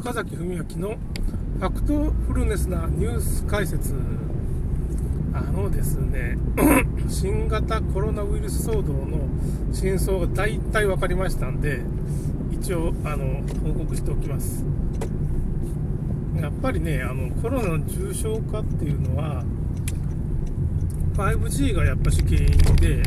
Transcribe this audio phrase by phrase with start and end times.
[0.00, 0.96] 高崎文明の
[1.58, 3.96] ファクトフルネスなニュース解説。
[5.34, 6.38] あのですね
[7.10, 9.28] 新型コロナウイルス騒動の
[9.72, 11.80] 真相が大体分かりましたんで
[12.52, 14.64] 一応あの報告しておきます。
[16.40, 19.42] やっぱりねあのコロナの重症化っていうのは
[21.14, 22.46] 5G がやっぱし原因
[22.76, 23.02] で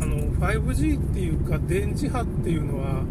[0.00, 3.02] あの 5G っていうか電磁波っていうのは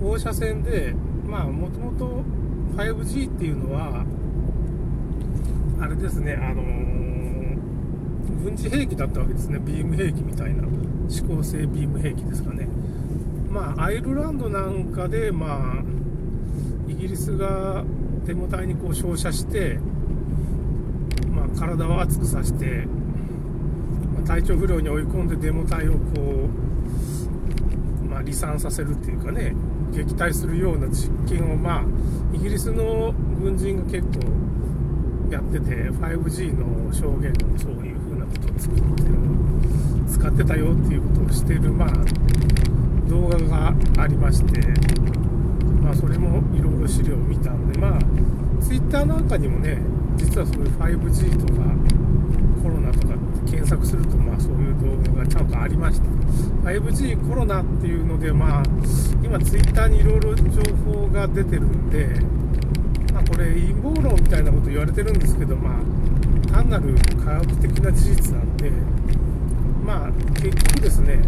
[0.00, 0.94] 放射線で
[1.28, 2.24] まあもともと
[2.76, 4.04] 5G っていうのは
[5.80, 9.58] あれですねあのー、軍事兵器だったわけですね。
[9.60, 10.64] ビーム兵器みたいな
[11.08, 12.66] 指向性ビーム兵器ですかね。
[13.50, 15.82] まあアイルランドなんかでまあ
[16.90, 17.84] イギリスが
[18.24, 19.78] デモ隊にこう照射して、
[21.30, 22.86] まあ、体を熱くさせて、
[24.14, 25.98] まあ、体調不良に追い込んでデモ隊をこ
[28.02, 29.54] う、まあ、離散させるっていうかね。
[29.92, 31.84] 撃退するような実験を、まあ、
[32.32, 34.48] イギリスの軍人が結構
[35.30, 39.18] やってて 5G の証言のそういう風なことを作ってる
[40.10, 41.90] 使ってたよっていうことをしてる、まあ、
[43.08, 44.60] 動画がありまして、
[45.82, 48.00] まあ、それもいろいろ資料を見たんで、まあ、
[48.62, 49.78] Twitter なんかにもね
[50.16, 51.62] 実はそういう 5G とか
[52.62, 53.14] コロナとか
[53.58, 56.06] 検索すると、まあ、そういう動画がちゃんとありまして
[56.62, 58.62] 5G コロナっていうので、まあ、
[59.22, 60.42] 今 Twitter にいろいろ情
[60.84, 62.06] 報が出てるんで、
[63.12, 65.82] まあ、これ陰謀論みたいなこと言われてるんですけど、まあ、
[66.52, 68.70] 単なる科学的な事実なんで、
[69.84, 71.20] まあ、結局ですね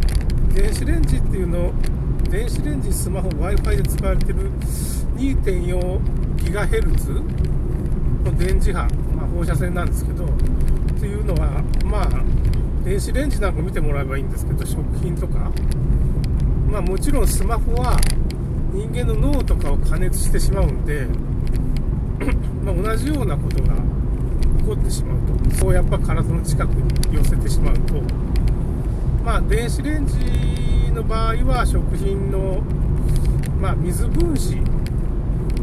[0.55, 1.73] 電子レンジっていうの
[2.31, 4.53] 電子レンジスマホ w i f i で使われてる
[5.17, 7.11] 2.4GHz
[8.25, 8.87] の電磁波、
[9.17, 10.27] まあ、放射線なんですけど
[11.01, 15.51] っていうのはまあ電子レンジなんか見てもらえばいいんですけど食品とか。
[16.71, 17.99] まあもちろんスマホは
[18.73, 21.07] 人間の脳とかを加熱してしまうんで
[22.65, 23.75] ま同じようなことが
[24.61, 25.55] 起こってしまうと。
[25.57, 27.95] そうやっぱ体の近くに寄せてしまうと。
[29.25, 32.61] まあ電子レンジの場合は食品の、
[33.59, 34.55] まあ、水分子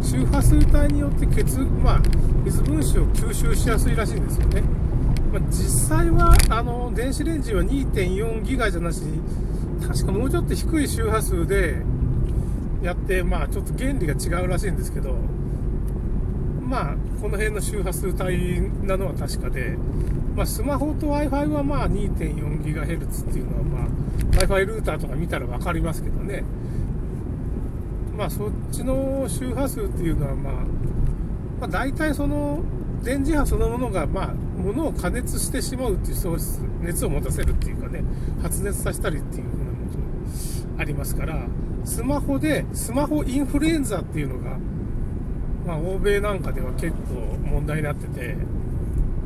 [0.01, 2.01] 周波数帯によって血、まあ、
[2.43, 4.63] 水分子を吸収しやすいらしいんですよね。
[5.31, 9.01] まあ、実際はあの電子レンジは2.4ギガじゃなし
[9.85, 11.81] 確かもうちょっと低い周波数で
[12.81, 15.15] やって、まあ、ちょっと原理が違うらしいんですけど、
[16.61, 19.77] まあ、この辺の周波数帯なのは確かで、
[20.35, 23.87] まあ、スマホと Wi-Fi はまあ 2.4GHz っていうのは、まあ、
[24.45, 26.43] Wi-Fi ルーターとか見たら分かりますけどね。
[28.17, 30.61] まあ、そっちの周波数っていうのは、まあ、ま
[31.61, 32.63] あ、大体その
[33.03, 34.33] 電磁波そのものが、まあ、
[34.67, 38.03] 物を加熱してしまうっていう素質、熱を持たせるっていうかね、
[38.41, 39.75] 発熱させたりっていう風なこ
[40.75, 41.47] とありますから、
[41.85, 44.57] スマホで、スマホインフルエンザっていうのが、
[45.65, 48.35] まあ、欧米なんかでは結構問題になってて、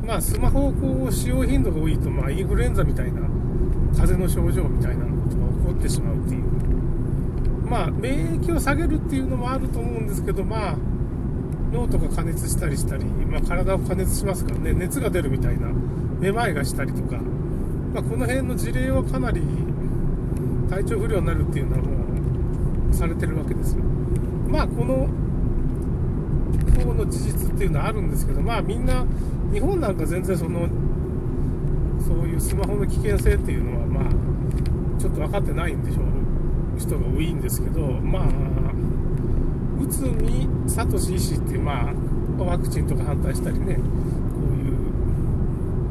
[0.06, 3.22] まあ、スマホをこう使用頻度が多いと、まあ、インフルエンザみたいな、
[3.96, 6.42] 風邪の症状みたいなことが起こってしまうっていう。
[7.68, 10.76] まあ、免疫を下げるっていうのもあると思うんですけど、まあ、
[11.72, 15.68] 脳とか加熱したりしたり、まあ、体を加熱しますからね、熱が出るみたいな、
[16.20, 17.16] めまいがしたりとか、
[17.94, 19.42] まあ、この辺の事例はかなり
[20.68, 21.88] 体調不良になるっていうのはも
[22.90, 23.82] うされてるわけですよ。
[24.48, 25.08] まあ、この
[26.84, 29.04] 方の事実っていうのはあるんですけど、まあ、みんな、
[29.52, 30.68] 日本なんか全然その、
[32.00, 38.22] そういうスマホの危険性っていうのは、まあ、ちょっと分かってないんでしょう、人が多いんですけど、まあ、
[39.80, 43.80] 内海聡医師って、まあ、ワクチンとか反対したりね、こ
[44.50, 44.54] う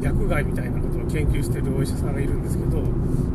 [0.00, 2.82] う薬害みたいなことを研究してるお医者さんがいるんですけど、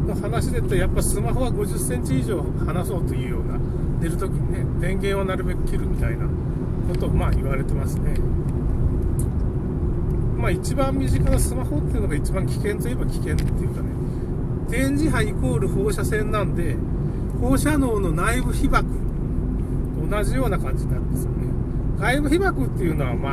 [0.07, 3.57] の話で言うと、やっぱスマホは50センチ以上離そうというような、
[3.99, 6.25] 寝るときにね、電源をなるべく切るみたいな
[6.87, 8.15] ことをまあ言われてますね。
[10.37, 13.89] まあ一番身近なスマホっていうのが一番危険といえば危険っていうかね、
[14.69, 16.77] 電磁波イコール放射線なんで、
[17.41, 18.83] 放射能の内部被曝
[20.09, 21.37] 同じような感じになるんですよね。
[21.99, 23.29] 外部被曝っていうのはま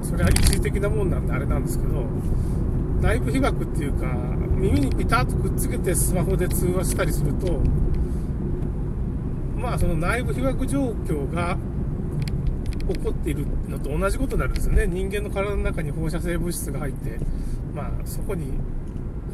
[0.00, 2.04] あ、それは一時的なもんなんであれなんですけど、
[3.00, 4.06] 内部被曝っていうか、
[4.56, 7.60] 耳にピタッとくっつけてスマホで通話したりすると、
[9.56, 11.56] まあその内部被曝状況が
[12.88, 14.86] 起こっているのと同じことになるんですよね。
[14.86, 17.18] 人間の体の中に放射性物質が入って、
[17.74, 18.52] まあそこに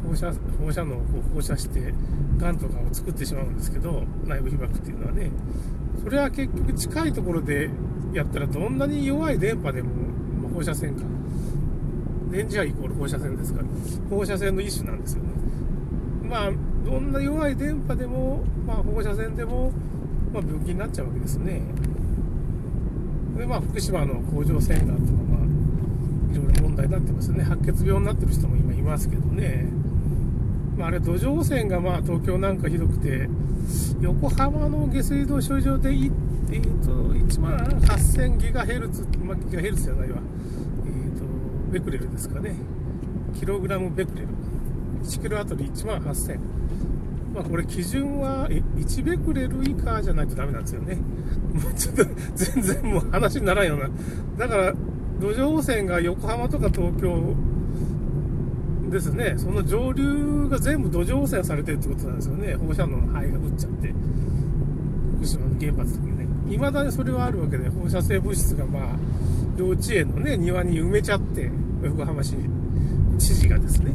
[0.07, 1.01] 放射放射能を
[1.33, 1.93] 放射して、
[2.37, 5.31] がんとかを作ってしまうんですけど、内部被曝っていうのはね。
[6.03, 7.69] それは結局近いところで
[8.13, 9.89] やったらどんなに弱い電波でも、
[10.43, 11.03] まあ、放射線か。
[12.31, 13.65] 電磁波イコール放射線ですから、
[14.09, 15.29] 放射線の一種なんですよね。
[16.29, 16.51] まあ、
[16.85, 19.71] どんな弱い電波でも、まあ、放射線でも、
[20.33, 21.61] まあ、病気になっちゃうわけですね。
[23.37, 29.67] でまあ福島の甲状腺がんとかまあいろいろ問題になってますよね白血病になってる人も今いますけどね、
[30.77, 33.29] まあ、あれ土壌汚染がまあ東京なんかひどくて
[34.01, 36.11] 横浜の下水道処理場でい、
[36.51, 40.17] えー、と1万8000ギガヘルツ、まあ、ギガヘルツじゃないわ、
[40.85, 41.25] えー、と
[41.71, 42.55] ベクレルですかね
[43.37, 44.27] キログラムベクレル
[45.03, 46.39] 1キロあたり1万8000
[47.35, 50.95] まあ、これ基準は1ベクレル以下じゃないとダメなんですよね。
[51.51, 53.89] もうちょっと全然もう話にならんような。
[54.37, 54.73] だから
[55.19, 57.35] 土壌汚染が横浜とか東京
[58.89, 62.55] ですね、その上流が全部土壌汚染されてるってことなんですよね。
[62.55, 63.93] 放射能の灰が降っちゃって。
[65.17, 66.27] 福島の原発とかね。
[66.49, 68.83] 未だにそれはあるわけで、放射性物質がまあ、
[69.57, 71.49] 幼稚園のね、庭に埋めちゃって、
[71.83, 72.35] 横浜市
[73.17, 73.91] 知事がですね。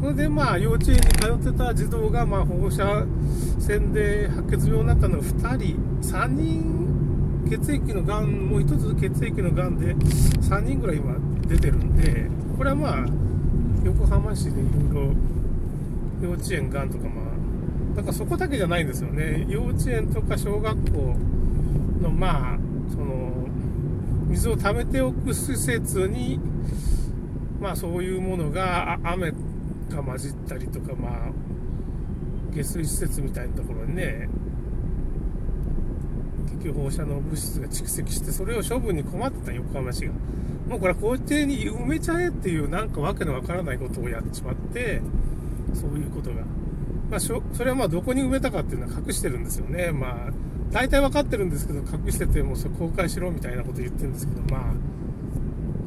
[0.00, 3.04] それでまあ幼稚園に通ってた児童がまあ放射
[3.58, 11.16] 線で白血病になったのが2人、3人血液のがん、もう1つ血液のがんで3人ぐらい今
[11.48, 13.06] 出てるんで、これはまあ
[13.88, 15.04] 横浜市でいろい
[16.22, 19.46] ろ幼稚園がんとかまあ、だからそこだけじゃないんですよね。
[19.48, 21.16] 幼稚園とか小学校
[22.02, 22.58] のまあ、
[22.90, 23.48] その、
[24.28, 26.38] 水を溜めておく施設に、
[27.60, 29.30] まあそういうものが雨
[29.88, 31.30] が混じったりとか、まあ、
[32.54, 34.28] 下水施設みたいなところにね、
[36.60, 40.12] 結局放射能物質が蓄積して、それを処分に困ってた横浜市が。
[40.68, 45.00] もうこれ校庭に埋めちゃえっていう、なんかわけのわからないことをやってしまって、
[45.74, 46.42] そういうことが。
[47.10, 49.92] まあ、それはまあどこに埋めたかっていうのは隠してるんですよね。
[49.92, 50.32] まあ、
[50.70, 54.74] 大体分かってるんですけど、隠しててもそれ公開しろみたいなこと言ってるんですけど、まあ、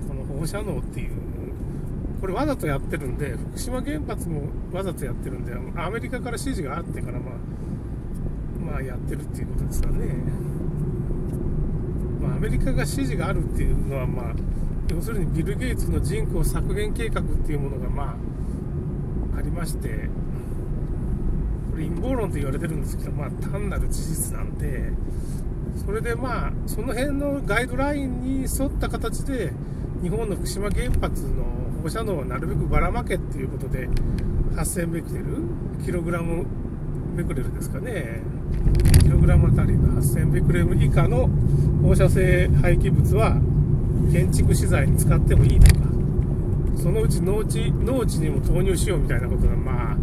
[0.08, 1.12] この放射能っていう
[2.22, 10.16] これわざとやってるんで、福島原発もわざとやってるんで、アメリカから指示があってから、まあ、まあ、やってるっていうことですかね。
[12.22, 14.36] まあ、アメリカが指示があるっていうのは、まあ、
[14.92, 18.16] 要するにビル・ゲイツの人口削減計画っていうものが、ま
[19.34, 19.88] あ、ありまして、
[21.72, 24.92] これ陰謀論と言われてるんですけど、まあ、単なる事実なんで、
[25.86, 29.54] それでまあ、その辺のガイドラインに沿った形で、
[30.02, 31.46] 日本の福島原発の
[31.84, 33.88] 放射能をなるべくばらまけっていうことで
[34.56, 35.26] 8000ベクレル
[35.86, 36.46] キログラム
[37.16, 38.22] ベクレルですかね。
[39.04, 41.30] キログラムあたりの8000ベクレル以下の
[41.84, 43.40] 放射性廃棄物は
[44.12, 45.82] 建築資材に使ってもいいとか
[46.76, 49.96] そのうち農地農地にも投入しようみたいなことがまあ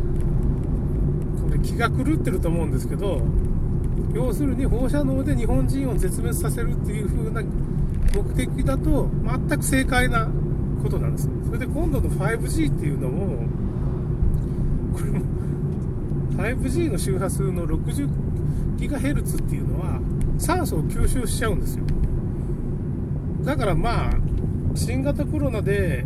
[1.43, 3.21] これ気が狂ってると思うんですけど
[4.15, 7.43] 要するに放射能で日本人を絶滅させるっていう風な
[8.15, 10.29] 目的だと全く正解な
[10.83, 11.29] ことなんです。
[11.47, 13.47] それで今度の 5G っていうのも、
[14.95, 15.21] これも
[16.37, 20.01] 5G の周波数の 60GHz っていうのは
[20.39, 21.85] 酸素を吸収しちゃうんですよ。
[23.45, 24.13] だからまあ、
[24.75, 26.05] 新型コロナで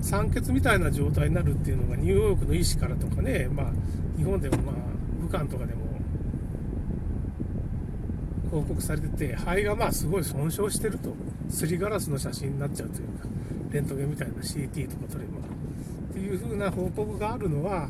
[0.00, 3.66] 酸欠みたいな状態になるっていうのがニューヨークの医師からとかね、まあ、
[4.16, 4.74] 日本でもまあ、
[5.20, 5.90] 武漢とかでも
[8.50, 11.14] 報告されてて、肺がまあすごい損傷してると、
[11.48, 13.28] すりガラスの写真になっちゃうというか、
[13.70, 15.40] レントゲンみたいな CT とか取れば。
[16.10, 17.88] っていう風な報告があるのは、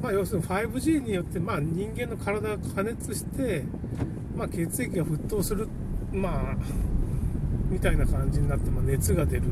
[0.00, 3.64] まあ、要するに 5G によって、まあ、人間の体が加熱して、
[4.36, 5.68] まあ、血液が沸騰する、
[6.12, 6.56] まあ、
[7.68, 9.42] みたいな感じになって、まあ、熱が出る、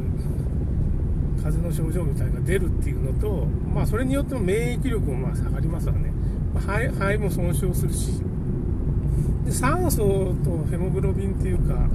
[1.43, 6.13] 風邪の症状みたいなのが出るっていうのと、まあ、それによっても免疫力もまあ下がりますわね。
[6.55, 8.21] まあ、肺肺も損傷するし、
[9.45, 11.89] で酸素とヘモグロビンっていうか、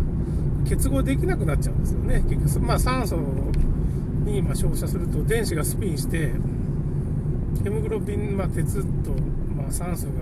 [0.67, 2.23] 結合できなくなっちゃうんですよね。
[2.29, 3.17] 結局、まあ、酸素
[4.23, 6.31] にま照射すると電子がスピンして、
[7.63, 9.11] ヘモグロビン、まあ、鉄と、
[9.55, 10.19] まあ、酸素が、ま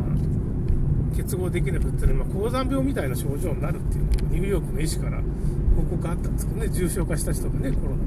[0.00, 5.20] あ、結合できなくてまあ、高山病みたいな症状になるっていうニューヨークの医師から
[5.76, 8.02] 報告があったんですけどね、重症化した人がね、コロナ。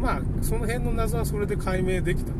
[0.00, 2.38] まあ、その辺の謎はそれで解明できたと。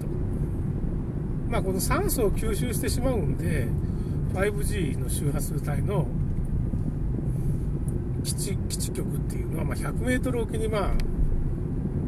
[1.49, 3.69] まあ、この酸素を吸収してしまうんで、
[4.33, 6.07] 5G の周波数帯の
[8.23, 10.93] 基地基地局っていうのは、まあ、100メートルおきにまあ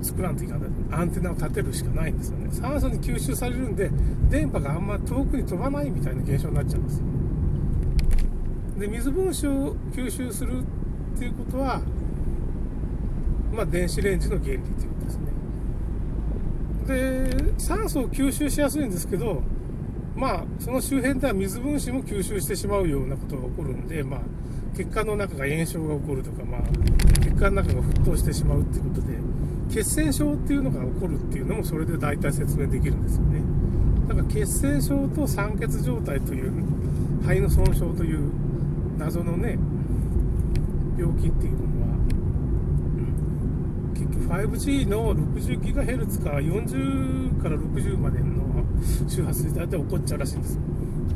[0.02, 3.90] 作らんといかないアンテナを立てるしかないんですよね酸素に吸収されるんで
[4.28, 7.11] 電波があんま遠くに飛ばないみたいな現象になっちゃうんですよ
[8.82, 11.80] で水分子を吸収するっていうことは
[13.52, 15.18] まあ電子レンジの原理っていうことです
[17.38, 19.40] ねで酸素を吸収しやすいんですけど
[20.16, 24.20] まあその周辺では水分子も吸収してしまうようなことが起こるんでまあ
[24.74, 26.62] 血管の中が炎症が起こるとか、まあ、
[27.20, 29.18] 血管の中が沸騰してしまうっていうことで、
[29.70, 33.42] 血栓症っていうのが起こるっていうのもそれで大体説明できるんですよね。
[34.08, 36.50] だから血栓症と酸欠状態という
[37.22, 38.30] 肺の損傷という
[39.04, 39.58] 謎のね、
[40.96, 41.96] 病気っていうのは
[43.94, 48.64] 結局 5G の 60GHz から40から60までの
[49.08, 50.58] 周波数で大体起こっちゃうらしいんです。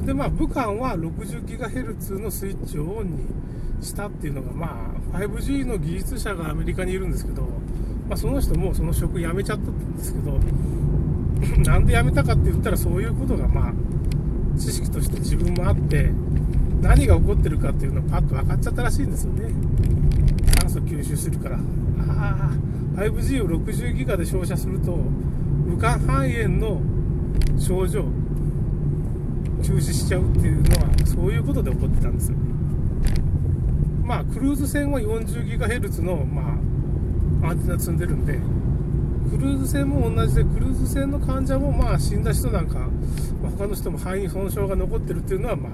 [0.05, 3.25] でまあ武漢は 60GHz のスイッチをオンに
[3.81, 7.43] したっていうのがまあ 5G の技術者がアメリカにいるんですけど、
[8.09, 10.33] まあ、その人もその職辞めちゃったんですけど
[11.71, 13.73] なんで辞めたかって言ったらそういうことがまあ
[14.59, 16.11] 知識として自分もあって
[16.81, 19.51] 何が起こってるかっていうのをパッと分かっちゃったらしいんですよね。
[20.61, 21.57] 酸素吸収するから。
[21.57, 22.51] あ
[22.97, 26.81] あ 5G を60ギガで照射すると武漢肺炎の
[27.59, 28.05] 症状
[29.63, 32.39] 中止しちゃうっていうのはそういうことで起こってたんですよ。
[34.05, 36.57] まあクルーズ船は 40GHz のま
[37.43, 38.39] あアンテナ積んでるんで
[39.31, 42.79] クルーズ船も同じでクルーズ船の患者もまあ死んだ人なんか、
[43.43, 45.73] まあ、他の人も肺に損傷が残ってるっていうのはまあ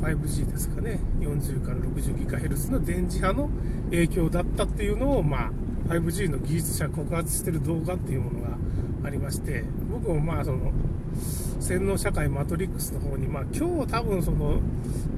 [0.00, 1.00] 5G ですかね。
[1.20, 3.50] 40から 60GHz の電磁波の
[3.90, 5.50] 影響だったっていうのをまあ
[5.88, 8.56] 5G の技術者告発してる動画っていうものが
[9.04, 10.72] ありまして僕もまあその
[11.60, 14.60] 洗脳社会マトリックスの方にまあ今日多分その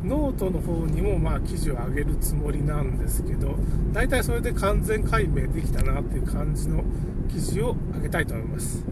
[0.05, 3.57] ノートの方にもまあ記事を上げるつもりなんですけど
[3.93, 6.85] 大体それで完全解明できたなっていう感じの
[7.29, 8.85] 記事を上げたいと思います。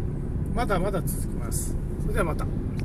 [0.55, 1.77] まだまだ続きます。
[2.03, 2.66] それではまた。